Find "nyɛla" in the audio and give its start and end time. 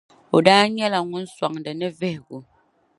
0.75-0.99